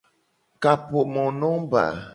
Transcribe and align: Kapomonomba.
Kapomonomba. 0.63 1.83